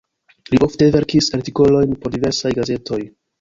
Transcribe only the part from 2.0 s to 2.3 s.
por